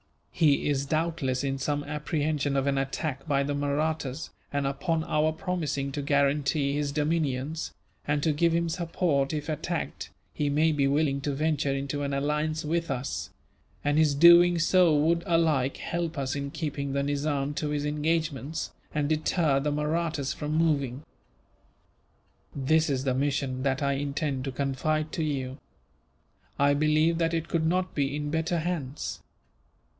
[0.31, 5.31] He is doubtless in some apprehension of an attack by the Mahrattas and, upon our
[5.31, 7.75] promising to guarantee his dominions,
[8.07, 12.11] and to give him support if attacked, he may be willing to venture into an
[12.15, 13.29] alliance with us;
[13.83, 18.71] and his doing so would, alike, help us in keeping the Nizam to his engagements,
[18.95, 21.03] and deter the Mahrattas from moving.
[22.55, 25.59] "This is the mission that I intend to confide to you.
[26.57, 29.19] I believe that it could not be in better hands.